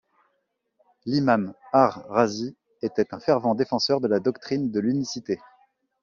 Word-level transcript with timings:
L'Imâm 1.05 1.53
Ar-Razi 1.73 2.55
était 2.81 3.13
un 3.13 3.19
fervent 3.19 3.53
défenseur 3.53 4.01
de 4.01 4.07
la 4.07 4.19
doctrine 4.19 4.71
de 4.71 4.79
l'unicité. 4.79 5.39